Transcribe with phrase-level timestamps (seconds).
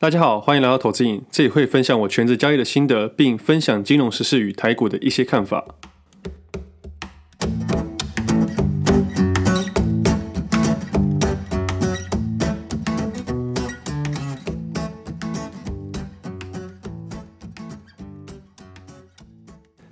[0.00, 5.64] 大家好，欢迎来到投资瘾，这里会分享我全职交易的心得，并分享金融时事与台股的一些看法。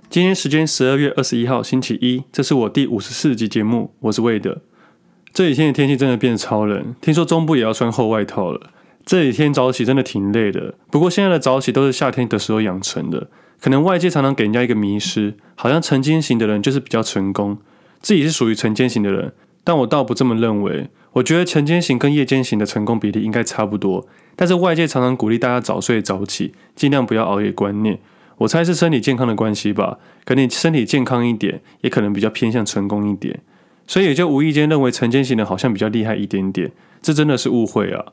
[0.09, 4.61] 今天时间十二月二十一号星期一，这是我第五十四集节目，我是魏德。
[5.33, 8.71] 这几天的天气真的变得超冷，听说中部也要穿厚外套了。
[9.07, 13.29] 这几天早起真的挺累的，不过现在的早起都是夏天的时候养成的。
[13.61, 17.57] 可能外界常常给人家一个迷失，好像晨间型的人就是比较成功，
[18.01, 19.31] 自己是属于晨间型的人，
[19.63, 20.89] 但我倒不这么认为。
[21.13, 27.99] 我觉得晨间型跟夜间型的成功比例应该差不多，但是外界常常鼓励大家早睡早起，尽量不要熬夜观念。
[28.39, 33.39] 我猜是身体健康的关系吧，可能你身体健康一点，也可能比较偏向成功一点，
[33.87, 38.07] 所以也就无意间认为晨间型的好像比较厉害一点点，这真的是误会啊。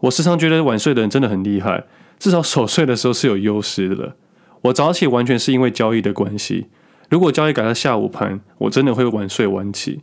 [0.00, 1.84] 我时常觉得晚睡的人真的很厉害，
[2.18, 4.16] 至少守岁的时候是有优势的。
[4.62, 6.66] 我早起完全是因为交易的关系，
[7.08, 10.00] 如果交易改到下午盘，我真的会晚睡晚起。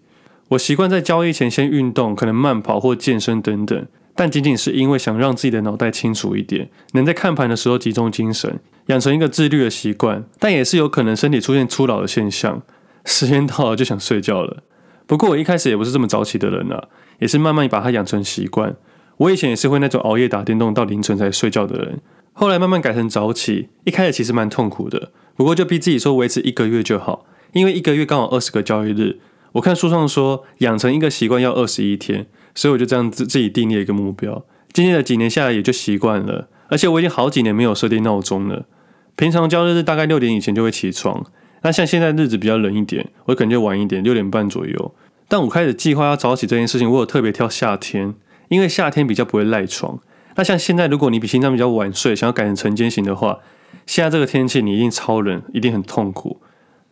[0.50, 3.86] 我习惯在交易前先运动，可能慢跑或健身等等，
[4.16, 10.24] 但仅仅是因为想让自己的脑袋清楚一点，能在看盘的时候集中精神，养成一个自律的习惯。
[10.40, 12.62] 但也是有可能身体出现初老的现象，
[13.04, 14.64] 时间到了就想睡觉了。
[15.06, 16.86] 不过我一开始也不是这么早起的人啊，
[17.20, 18.76] 也是慢慢把它养成习惯。
[19.18, 22.00] 我以前也是会那种熬夜打电动到凌晨才睡觉的人，
[22.34, 23.70] 后来慢慢改成早起。
[23.84, 29.20] 一开始其实蛮痛苦的，不过就逼自己说维持一个月就好，因为一个月刚好二十个交易日。
[29.54, 34.46] 我看书上说养成一个习惯要二十一天，所以我就这样自自己订立一个目标。
[34.72, 38.68] 渐渐的几年下来也就习惯了，而且我已经好几年没有设定闹钟了。
[39.16, 41.26] 平常交易日大概六点以前就会起床，
[41.64, 44.94] 那像现在日子比较冷一点，我可能就晚一点，六点半左右。
[45.28, 48.14] 但我开始计划要早起这件事情，我有特别挑夏天。
[48.50, 50.00] 因为夏天比较不会赖床，
[50.36, 53.40] 那像现在，如果你比平常比较晚睡，想要改成晨间型的话，
[53.86, 56.42] 现在这个天气你一定超冷，一定很痛苦。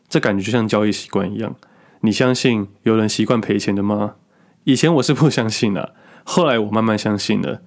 [0.10, 1.56] 这感觉就像交易习惯一样，
[2.02, 4.16] 你相信有人习惯赔钱的吗？
[4.66, 7.62] 以前我是不相信的，后来我慢慢相信了。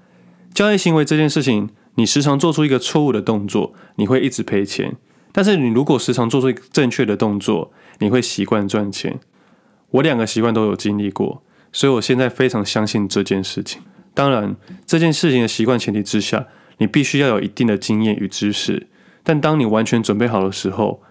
[0.53, 4.93] 交易行为这件事情，你时常做出一个错误的动作，你会一直赔钱；
[5.32, 9.21] 但是你如果时常做出一个正确的动作，你会习惯赚钱。
[9.91, 11.43] 我两个习惯都有经历过。
[11.72, 13.82] 所以，我现在非常相信这件事情。
[14.14, 14.56] 当然，
[14.86, 16.46] 这件事情的习惯前提之下，
[16.78, 18.88] 你必须要有一定的经验与知识。
[19.22, 21.02] 但当你完全准备好的时候，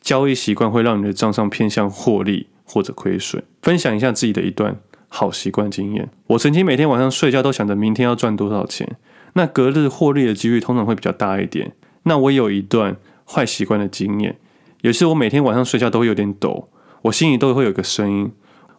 [0.00, 3.42] 交易习惯会让你的账上偏向获利或者亏损。
[3.62, 4.76] 分享一下自己的一段
[5.08, 8.96] 好习惯经验：我曾经每天晚上睡觉都想着明天要赚多少钱，
[9.32, 11.72] 那隔日获利的几率通常会比较大一点。
[12.04, 12.96] 那我有一段
[13.26, 14.38] 坏习惯的经验，
[14.82, 16.68] 也是我每天晚上睡觉都会有点抖，
[17.02, 18.32] 我心里都会有个声音。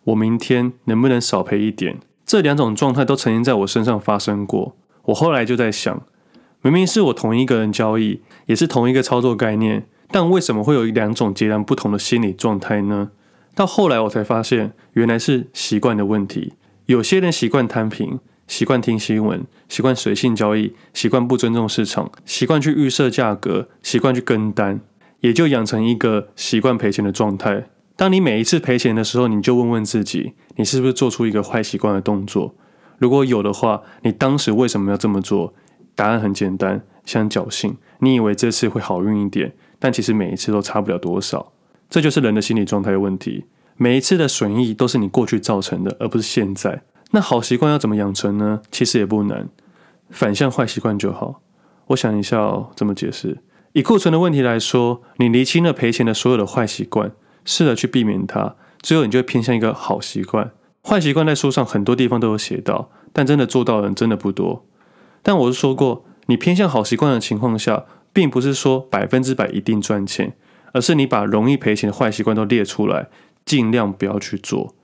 [0.05, 1.99] 我明天能不能少赔一点？
[2.25, 4.75] 这两种状态都曾经在我身上发生过。
[5.05, 6.03] 我后来就在想，
[6.61, 13.11] 明明是我同一个人交易，也是同一个操作概念，但为什么会有两种截然不同的心理状态呢？
[13.53, 16.53] 到后来我才发现，原来是习惯的问题。
[16.87, 24.81] 有些人习惯摊平，习惯听新闻，习惯随性交易，习惯不尊重市场，习惯去预设价格，习惯去跟单，
[25.21, 27.65] 也就养成一个习惯赔钱的状态。
[27.95, 32.53] 当你每一次赔钱的时候，你就问问自己，你是不是做出一个坏习惯的动作？
[32.97, 35.53] 如果有的话，你当时为什么要这么做？
[35.95, 37.77] 答案很简单，想侥幸。
[37.99, 41.53] 你以为这次会好运一点，但其实每一次都差不了多少。
[41.89, 43.45] 这就是人的心理状态的问题。
[43.77, 46.83] 每一次的损益都是你过去造成的，而不是现在。
[47.11, 48.61] 那好习惯要怎么养成呢？
[48.71, 49.47] 其实也不难，
[50.09, 51.41] 反向坏习惯就好。
[51.87, 53.37] 我想一下哦，怎么解释？
[53.71, 57.11] 以库存的问题来说，你厘清了赔钱的所有的坏习惯。
[57.45, 60.51] 试着去避免它，最后你就会偏向一个好习惯。
[60.83, 64.65] 坏习惯在书上很多地方都有写到，但真的做到的人真的不多。
[65.23, 70.33] 但我是说过，你偏向好习惯的情况下，并不是说百分之百一定赚钱，
[70.73, 73.07] 而是你把容易赔钱的坏习惯都列出来，
[73.43, 74.75] 尽量不要去做。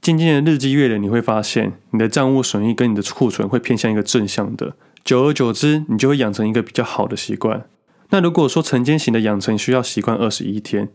[0.00, 4.74] 渐渐的日积月累，你会发现你的账务损益跟你的库存会偏向一个正向的。
[5.04, 7.66] 久而久之，你就会养成一个比较好的习惯。
[8.08, 10.88] 那如果说晨间型的养成需要习惯二十一天。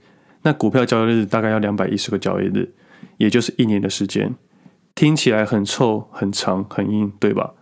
[0.46, 2.72] 那股票交易日大概要两百一十个交易日，
[3.18, 4.36] 也就是一年的时间，
[4.94, 7.56] 听起来很臭、很长、很硬，对吧？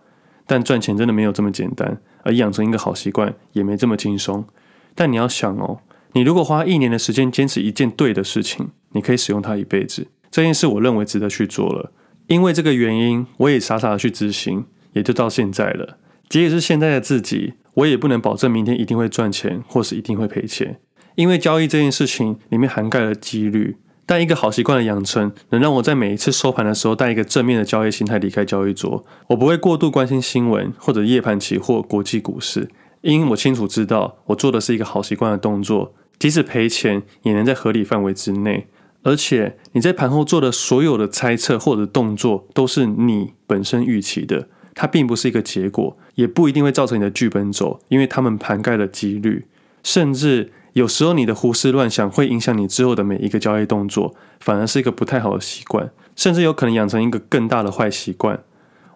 [0.45, 4.45] 但赚钱真的没有这么简单，而养成一个好习惯也没这么轻松。
[4.93, 5.79] 但你要想哦，
[6.11, 10.07] 你如果花一年的时间坚持一件对的事情，你可以使用它一辈子。
[10.29, 11.93] 这件事我认为值得去做了，
[12.27, 15.97] 因为这个原因，我也傻傻的去执行，也就到现在了。
[16.27, 20.81] 即使是现在的自己，我也不能保证明天一定会赚钱，或是一定会赔钱。
[21.15, 29.05] 因为交易这件事情里面涵盖了几率，但一个好习惯的养成，能让我在每一次收盘的时候带一个正面的交易心态离开交易桌。
[29.27, 32.69] 我不会过度关心新闻或者夜盘期货、国际股市，
[33.01, 38.67] 因为我清楚知道我做的是一个好习惯的动作，即使赔钱也能在合理范围之内。
[39.03, 49.45] 而且你在盘后做的所有的猜测或者动作，都是你本身预期的，它并不是一个结果，也不一定会造成你的剧本走，因为它们盘盖了几率，
[49.83, 58.43] 甚至有时候你的胡思乱想会影响你之后的每一个交易动作，反而是一个不太好的习惯，甚至有可能养成一个更大的坏习惯。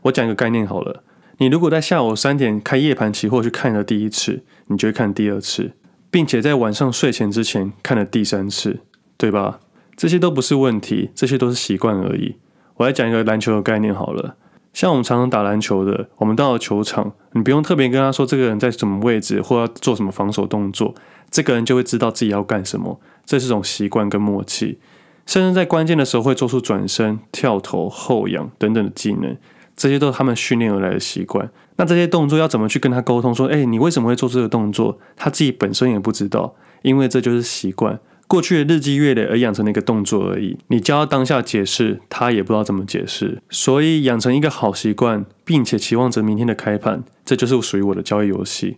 [0.03, 1.03] 我讲一个概念好了，
[1.38, 5.74] 你如果在下午三点开夜盘期货去看了第一次，你就会看第二次，
[6.09, 8.81] 并且在晚上睡前之前看了第三次，
[9.15, 9.59] 对吧？
[9.95, 12.35] 这些都不是问题，这些都是习惯而已。
[12.77, 14.35] 我来讲一个篮球的概念好了，
[14.77, 20.94] 像我们常常打篮球的，我们到了球场，你不用特别跟他说这个人在什么位置或要做什么防守动作，
[21.31, 23.00] 这个人就会知道自己要干什么。
[23.25, 24.77] 这是种习惯跟默契，
[25.25, 29.35] 甚至在关键的时候会做出转身、跳投、后仰等等的技能，
[29.75, 31.50] 这些都是他们训练而来的习惯。
[31.77, 33.33] 那这些动作要怎么去跟他沟通？
[33.33, 35.00] 说，哎，你为什么会做这个动作？
[35.15, 36.53] 他自己本身也不知道，
[36.83, 38.00] 因为这就是习惯。
[38.27, 43.41] 过去的日积月累而养成的一个动作而已，你教他当下解释，他也不知道怎么解释。
[43.50, 48.77] 所以养成一个好习惯，并且期望着明天的开盘，这就是属于我的交易游戏。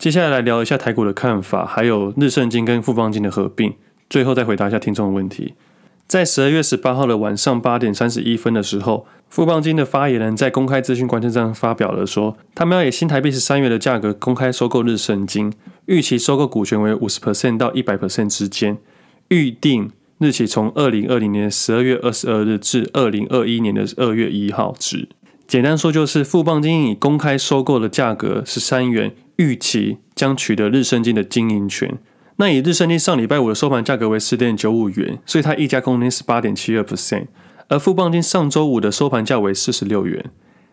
[0.00, 3.72] 接下来来聊一下台股的看法，还有日盛金跟富邦金的合并，
[4.10, 5.54] 最后再回答一下听众的问题。
[6.06, 15.50] 在十二月十八号的晚上八点三十一分的时候，富邦金的发言人在公开资讯观测站发表了说，他们要以新台币十三元的价格公开收购日盛金，
[15.86, 18.76] 预期收购股权为五十 percent 到一百 percent 之间，
[19.28, 25.08] 预定日期从二零二零年十二月二十二日至二零二一年的二月一号止。
[25.46, 31.98] 简单说就是，富邦金以公开收购的价格十三元，预期将取得日盛金的经营权。
[32.42, 37.28] 那以日升金上礼拜五的收盘价格为十点九五元，所以它溢价空间是八点七二 percent。
[37.68, 40.28] 而富邦金上周五的收盘价为四十六元。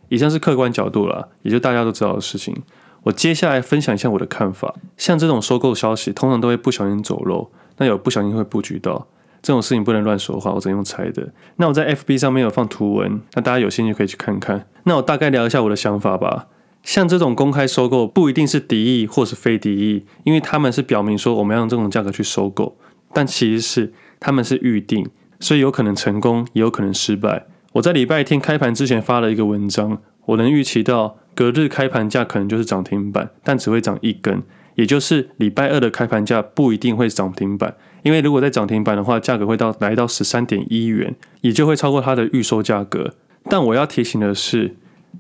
[0.08, 2.64] 以上是客观角度啦，也就大家都知道的事情。
[3.04, 4.74] 我接下来分享一下我的看法。
[4.98, 9.06] 像这种收购消息，通常都会不小心走漏，那有不小心会布局到
[9.44, 11.32] 这种事情，不能乱说话，我只能用猜的。
[11.58, 14.66] 那我在 FB 上面有放图文，那大家有兴趣可以去看看。
[14.86, 16.48] 那我大概聊一下我的想法吧。
[16.82, 22.78] 像这种公开收购不一定是敌意或是非敌意，因为他们是表明说我们要用这种价格去收购，
[23.14, 25.08] 但其实是他们是预定，
[25.40, 27.46] 所以有可能成功，也有可能失败。
[27.74, 34.42] 我在礼拜天开盘之前发了一个文章，我能预期到隔日开盘价可能就是涨停板，但只会涨一根，
[34.76, 43.14] 也就是礼拜二的开盘价不一定会涨停板，因为如果在涨停板的话，价格会到来到十三点一元，也就会超过它的预收价格。
[43.44, 44.78] 但我要提醒的是。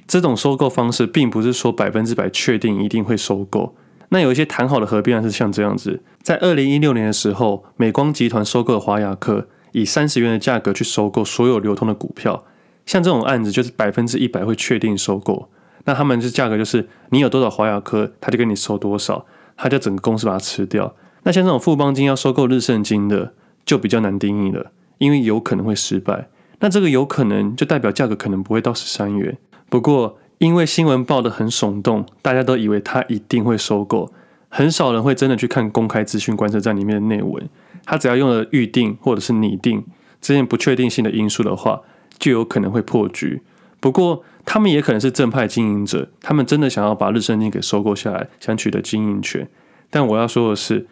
[0.07, 3.75] 这种收购方式并不是说百分之百确定一定会收购。
[4.09, 12.43] 那有一些谈好的合并案是像这样子，在二零一六年的时候，美光集团收购了华亚科，以三十元的价格去收购所有流通的股票。
[12.85, 15.49] 像这种案子就是百分之一百会确定收购。
[15.85, 19.25] 那他们的价格就是你有多少华亚科，他就跟你收多少，
[19.55, 20.95] 他就整个公司把它吃掉。
[21.23, 23.33] 那像这种富邦金要收购日盛金的，
[23.63, 26.29] 就比较难定义了，因为有可能会失败。
[26.61, 29.37] 那这个有可能就代表价格可能不会到十三元。
[29.69, 34.11] 不过，因为新闻报得很耸动，大家都以为他一定会收购，
[34.49, 37.47] 很少人会真的去看公开资讯观测站里面的内文。
[37.85, 39.83] 他只要用了预定或者是拟定
[40.21, 41.81] 这些不确定性的因素的话，
[42.17, 43.41] 就有可能会破局。
[43.79, 49.47] 不过，他们也可能是正派经营者，他们真的想要把日盛金给收购下来，想取得经营权。
[49.89, 50.87] 但我要说的是，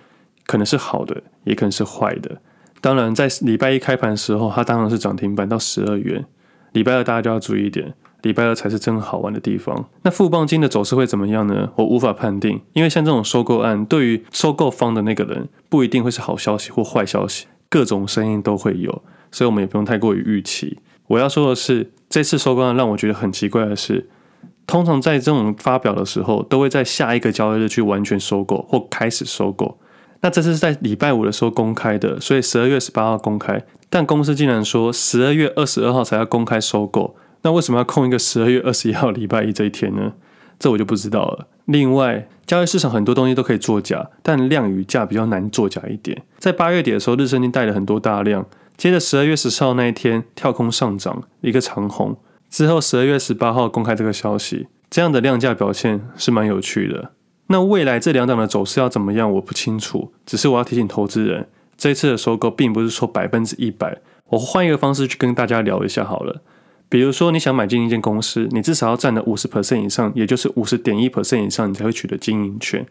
[0.45, 2.41] 可能是好的，也可能是坏的。
[2.79, 6.25] 当然，在礼拜一开盘的时候，它当然是涨停板到十二元。
[6.71, 7.93] 礼拜二大家就要注意一点。
[8.27, 9.89] 礼拜二才是真好玩的地方。
[10.03, 11.71] 那富邦金的走势会怎么样呢？
[11.77, 20.77] 我无法判定，因为像这种收购案，对于收购方的那个人，不一定会是好消息或坏消息，各种声音都会有，所以我们也不用太过于预期。
[21.07, 24.09] 我要说的是，这次收购案让我觉得很奇怪的是，
[24.65, 29.79] 通常在这种发表的时候，都会在下一个交易日去完全收购或开始收购。
[30.21, 37.15] 那这次是在礼拜五的时候公开的，所以十二月十八号公开，但公司竟然说十二月二十二号才要公开收购。
[37.43, 40.13] 那为什么要空一个十二月二十一号礼拜一这一天呢？
[40.59, 41.47] 这我就不知道了。
[41.65, 46.23] 另外，交易市场很多东西都可以作假，但量与价比较难作假一点。
[46.39, 52.17] 在八月底的时候，日盛金带了很多大量，接着十二月十四号那一天跳空上涨一个长红，
[52.49, 57.11] 之后十二月十八号公开这个消息，这样的量价表现是蛮有趣的。
[57.47, 60.11] 那未来这两档的走势要怎么样，我不清楚。
[60.25, 64.01] 只是我要提醒投资人，这次的收购并不是说百分之一百。
[64.29, 66.41] 我换一个方式去跟大家聊一下好了。
[66.89, 72.85] 比如说，你想买进一间公司，你至少要占了五十 percent 以上，也就是五十点一 percent 以上，你才会取得经营权。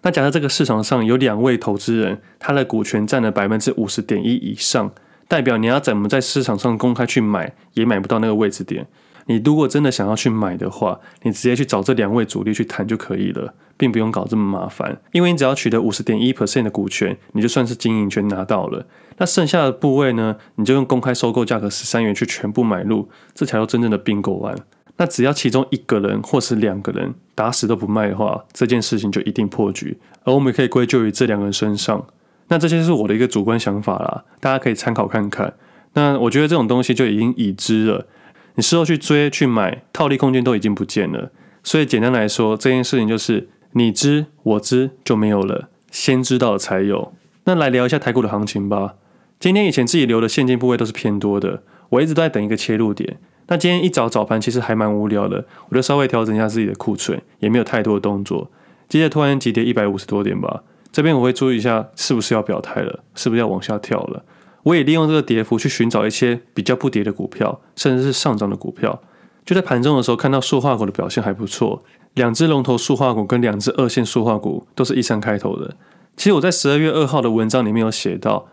[0.00, 4.90] 那假设这个市场上有两位投资人，他的股权占了百分之五十点一以上，
[5.28, 8.86] 代表你要怎么在市场上公开去买，也买不到那个位置点。
[9.26, 15.00] 你如果真的想要去买的话，你直接去找这两位主力去谈就可以了，并不用搞这么麻烦。
[15.12, 18.86] 因为你只要取得五十点一 percent 的股权，你就算是经营权拿到了。
[19.18, 24.56] 那剩下的部位呢，你就用公开收购价格十三元去全部买入，这才叫真正的并购案。
[24.96, 32.04] 那只要其中一个人或是两个人打死都不卖的话，这件事情就一定破局，而我们可以归咎于这两个人身上。
[32.48, 35.54] 那这些是我的一个主观想法啦，大家可以参考看看。
[35.94, 38.06] 那我觉得这种东西就已经已知了，
[38.54, 41.30] 你事后去追去买，套利空间都已经不见了。
[41.62, 47.12] 所以简单来说，这件事情就是你知我知就没有了，先知道了才有。
[47.44, 48.94] 那来聊一下台股的行情吧。
[49.40, 53.18] 今天以前自己留的现金部位都是偏多的，我一直都在等一个切入点。
[53.48, 58.50] 那今天一早早盘其实还蛮无聊的，我就稍微调整一下自己的库存，也没有太多的动作。
[58.88, 64.24] 接着突然急跌一百五十多点吧，这边我会注意一下是不是要表态了，是不是要往下跳了。
[64.64, 69.02] 我也利用这个跌幅去寻找一些比较不跌的股票，甚至是上涨的股票。
[69.44, 71.82] 就在盘中的时候看到塑化股的表现还不错，
[72.14, 75.76] 两只龙头塑化股跟两只二线塑化股都是一三开头的。
[76.16, 78.46] 其实我在十二月二号的文章里面有写到，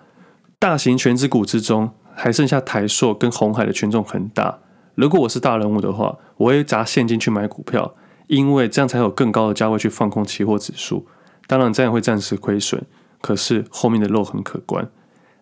[0.57, 4.59] 大型权值股之中还剩下台塑跟红海的权重很大。
[4.95, 7.93] 如果我是大人物的话，我会砸现金去买股票，
[8.27, 11.05] 因为这样才有更高的价位去放空期货指数。
[11.45, 12.83] 当然这样会暂时亏损，
[13.21, 14.89] 可是后面的肉很可观。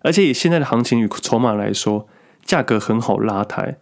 [0.08, 2.08] 而且以现在的行情与筹码来说，
[2.46, 3.76] 价格很好拉抬。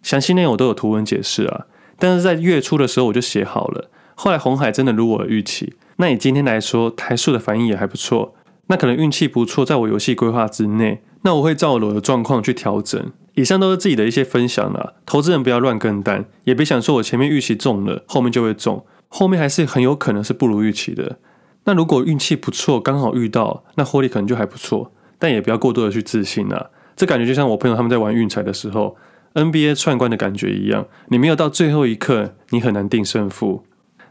[0.00, 1.66] 详细内容我都有图文解释啊。
[1.98, 5.74] 但是在月初的时候我就写好了，后来红海真的如我的预期。
[5.96, 8.36] 那以今天来说，台塑的反应也还不错。
[8.68, 11.02] 那可能运气不错，在我游戏规划之内。
[11.22, 13.10] 那我会照我的状况去调整。
[13.34, 21.18] 以上都是自己的一些分享啦，投资人不要乱跟单，也别想说我前面预期中了，后面就会中，后面还是很有可能是不如预期的。
[21.64, 26.70] 那如果运气不错，刚好遇到，那获利可能就还不错，但也不要过多的去自信啦。
[26.96, 28.96] 这感觉就像我朋友他们在玩运彩的时候
[29.34, 33.62] ，NBA 串关的感觉一样，你没有到最后一刻，你很难定胜负。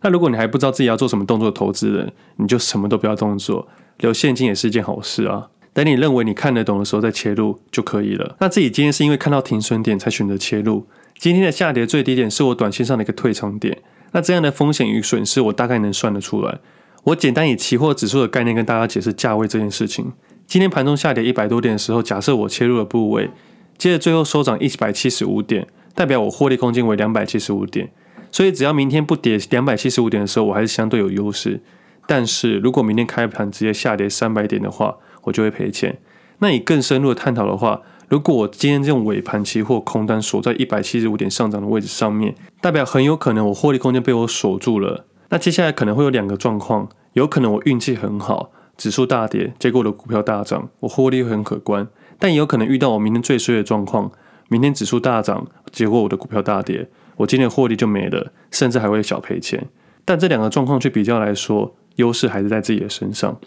[0.04, 5.50] 那如果你还不知道自己要做什么动作投资人，你就什么都不要动作，留现金也是一件好事啊。
[5.74, 8.38] 等你认为你看得懂的时候再切入就可以了。
[8.40, 10.88] 那自己今天是因为看到停损点才选择切入。
[11.18, 13.78] 今天的下跌最低点是我短线上的一个退场点。
[14.14, 16.60] 那这样的风险与损失我大概能算得出来。
[17.04, 20.14] 我简单以期货指数的概念跟大家解释价位这件事情。
[20.52, 23.30] 今天盘中下跌一百多点的时候，假设我切入了部位，
[23.78, 25.66] 接着最后收涨一百七十五点，
[25.96, 27.90] 代表我获利空间为两百七十五点。
[28.34, 31.62] 所以只要明天不跌两百七十五点的时候，我还是相对有优势。
[32.06, 35.98] 但是如果明天开盘直接下跌三百点的话，我就会赔钱。
[36.40, 37.80] 那你更深入的探讨的话，
[38.10, 45.06] 如果我今天这种尾盘期货空单锁在一百七十五点上涨的位置上面，代表很有可能我获利空间被我锁住了。
[45.30, 51.86] 那接下来可能会有两个状况，有可能我运气很好，指数大跌，结果我的股票大涨，我获利很可观；
[52.18, 54.12] 但也有可能遇到我明天最衰的状况，
[54.50, 59.68] 明天指数大涨，结果我的股票大跌，我今天获利就没了，甚至还会小赔钱。
[60.04, 63.38] 但这两个状况去比较来说，优势还是在自己的身上。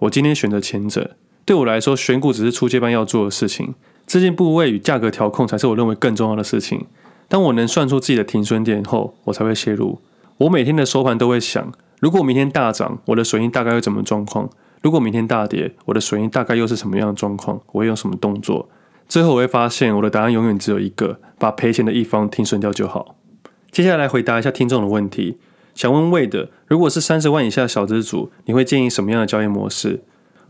[0.00, 1.12] 我今天选择前者，
[1.46, 3.74] 对我来说，选股只是初阶班要做的事情，
[4.04, 6.84] 资金部位与价格调控才是我认为更重要的事情。
[7.26, 10.02] 当我能算出自己的停损点后，我才会切入。
[10.36, 14.50] 我每天的收盘都会想，如果明天大涨，我的损益大概会怎么状况？
[14.84, 17.58] 如果明天大跌，我的损益大概又是什么样的状况？
[17.72, 18.68] 我会用什么动作？
[19.08, 23.16] 最后我会发现，我的答案永远只有一个：把赔钱的一方停损掉就好。
[23.72, 25.38] 接下来回答一下听众的问题。
[25.74, 30.02] 想问魏的如果是三十万以下的小资主，你会建议什么样的交易模式？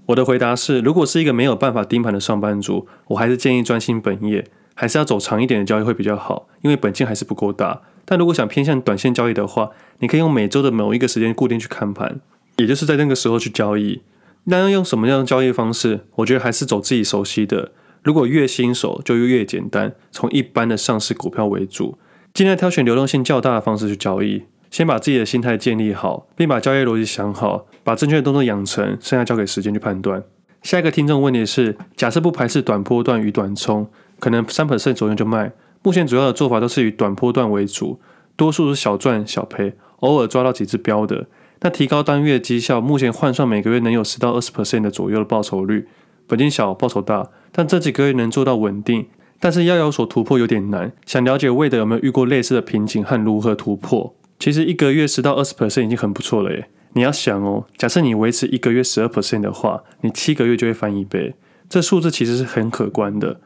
[0.07, 7.83] 我的回答是，如果是一个没有办法盯盘的上班族，我还是建议专心本业，还是要走长一点的交易会比较好，因为本金还是不够大。
[8.05, 12.21] 但如果想偏向短线交易的话，你可以用每周的某一个时间固定去看盘，
[12.57, 14.03] 也就是在那个时候去交易。
[14.45, 16.01] 那要用什么样的交易方式？
[16.17, 17.73] 我觉得还是走自己熟悉的。
[18.03, 21.97] 如果越新手，就越简单，从一般的上市股票为主，
[22.35, 24.45] 尽量挑选流动性较大的方式去交易。
[24.71, 30.23] 先把自己的心态建立好，并把交易逻辑想好，把正确的动作养成，剩下交给时间去判断。
[30.63, 35.53] 下一个听众问题是：假设不排斥短波段与短冲，可能三 percent 左右就卖。
[35.83, 38.01] 目前主要的做法都是以短波段为主，
[38.37, 41.29] 多数是小赚小赔，偶尔抓到几只标的。
[41.65, 45.89] 那提高单月绩效，目前换算每个月能有十到二十 percent 的左右的报酬率，
[46.27, 49.07] 本金小报酬大，但这几个月能做到稳定，
[49.41, 50.93] 但是要有所突破有点难。
[51.07, 54.15] 想了解魏德有没有遇过类似的瓶颈和如何突破？
[54.39, 56.69] 其实一个月十到二十 percent 已经很不错了耶。
[56.93, 61.35] 你要想哦，假设你维持一个月十二 percent 的话，你七个月就会翻一倍，
[61.71, 63.41] 这数字其实是很可观的。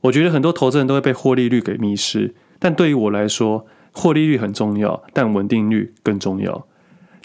[0.00, 6.66] 我觉得很多投资人都会被获利率给迷失，但对于我来说，获利率很重要，但稳定率更重要。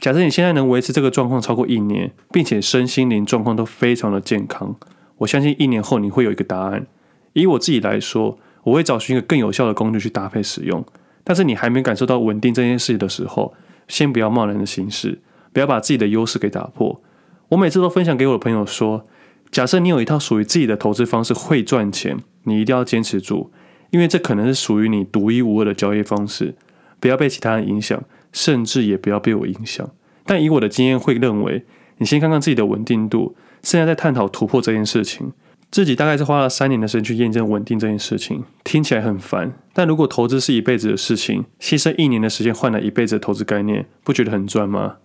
[0.06, 4.76] 假设你现在能维持这个状况超过一年，并且身心灵状况都非常的健康，
[5.18, 6.86] 我相信一年后你会有一个答案。
[7.34, 10.86] 以我自己来说，我会找寻一个更有效的工具去搭配使用。
[11.24, 13.56] 但是你还没感受到稳定这件事的时候，
[13.88, 15.22] 先不要贸然的行事，
[15.52, 17.02] 不要把自己的优势给打破。
[17.50, 19.08] 我每次都分享给我的朋友说，
[19.50, 23.52] 假设你有一套属于自己的投资方式会赚钱，你一定要坚持住，
[23.90, 26.54] 因为这可能是属于你独一无二的交易方式。
[27.00, 28.04] 不要被其他人影响，
[28.36, 29.90] 甚至也不要被我影响。
[30.26, 31.64] 但以我的经验会认为，
[32.00, 35.32] 你先看看自己的稳定度，现在在探讨突破这件事情。
[35.72, 39.54] 自己大概是花了三年的时间去验证稳定这件事情，听起来很烦。
[39.74, 44.98] 但如果投资是一辈子的事情，牺牲一年的时间换来一辈子的投资概念，不觉得很赚吗？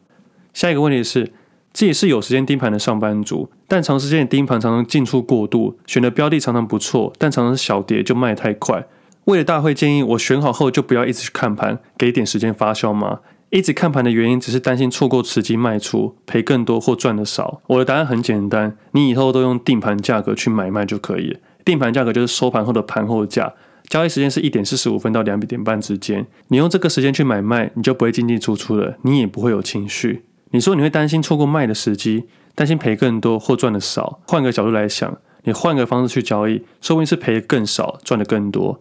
[0.52, 1.32] 下一个问题是，
[1.72, 8.86] 自己是有时间盯盘的上班族，但长时间盯盘常常进出过度，选的标的常常不错，但常常是小跌就卖太快。
[9.30, 13.20] 为了大会建议我选好后就不要一直去看盘，给点时间发酵吗？
[13.50, 17.60] 一直看盘的原因只是担心错过时机卖出，赔更多或赚的少。
[17.68, 21.38] 我的答案很简单，你以后都用定盘价格去买卖就可以了。
[21.64, 23.54] 定盘价格就是收盘后的盘后价，
[23.88, 26.26] 交易时间是一点四十五分到两点半之间。
[26.48, 30.24] 你用这个时间去买卖，你就不会进进出出了，你也不会有情绪。
[30.50, 32.24] 你说你会担心错过卖的时机，
[32.56, 34.20] 担心赔更多或赚的少。
[34.26, 38.80] 换个角度来想，你换个方式去交易，说不定是赔更少，赚的更多。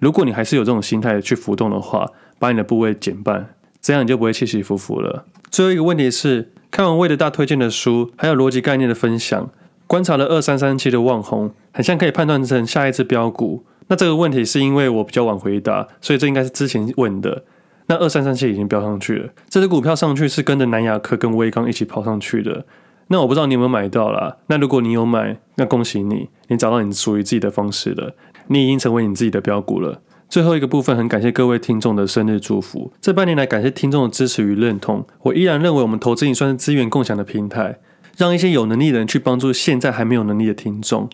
[0.00, 3.54] 如果你还是有这种心态去浮动的话，把你的部位减半。
[3.80, 5.24] 这样你就不会起起伏伏了。
[5.50, 9.50] 最后一个问题是，看完魏德大推荐的书，还有逻辑概念的分享，
[9.86, 13.64] 观察了二三三七的旺宏，很像可以判断成下一只标股。
[13.88, 17.44] 那这个问题是因为我比较晚回答，所以这应该是之前问的。
[17.86, 22.64] 那二三三七已经飙上去了，这只股票上去是跟着南亚科跟威刚一起跑上去的。
[23.08, 24.36] 那我不知道你有没有买到啦。
[24.46, 28.14] 那如果你有买，那恭喜你，你找到你属于自己的方式了，
[28.52, 30.02] 你已经成为你自己的标股了。
[30.28, 32.92] 最后一个部分，很感谢各位听众的生日祝福。
[33.00, 35.06] 这半年来，感谢听众的支持与认同。
[35.22, 37.78] 我依然认为，我们投资瘾算是资源共享的平台，
[38.16, 41.08] 让一些有能力的人去帮助现在还没有能力的听众。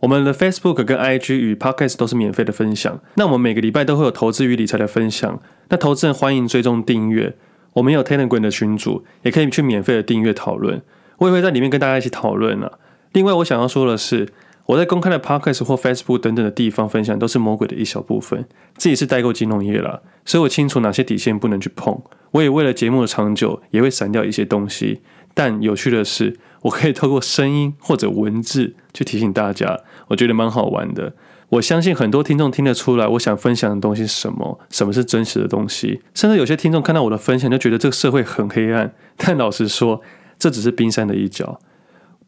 [0.00, 2.98] 我们的 Facebook 跟 IG 与 Podcast 都是免费的分享。
[3.16, 5.40] 那我们每个礼拜都会有投资与理财的分享。
[5.68, 7.36] 那投资人欢迎追踪订阅。
[7.74, 10.80] 我们有 Telegram 的群组，也可以去免费的订阅讨论。
[11.18, 12.72] 我也会在里面跟大家一起讨论啊。
[13.12, 14.28] 另外，我想要说的是。
[14.68, 18.46] 我在公开的 Podcast 或 Facebook 等等的地方分享，都是魔鬼的一小部分。
[18.76, 21.98] 自己是代购金融业啦，所以我清楚哪些底线不能去碰。
[22.32, 25.00] 我也为了节目的长久，也会删掉一些东西。
[25.32, 31.14] 但有趣的是，我可以透过声音或者文字去提醒大家，我觉得蛮好玩的。
[31.48, 36.02] 我相信很多听众听得出来，我想分享的东西是什么，什么是真实的东西。
[36.12, 38.92] 甚至有些听众看到我的分享，就觉得这个社会很黑暗。
[39.16, 40.02] 但老实说，
[40.38, 41.58] 这只是冰山的一角。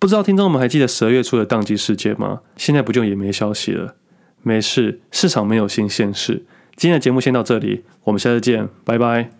[0.00, 2.40] 不知道听众们还记得十二月初的宕机事件吗？
[2.56, 3.96] 现在不就也没消息了？
[4.42, 6.46] 没事，市场没有新鲜事。
[6.74, 9.39] 今天的节目先到这里，我们下次见，拜拜。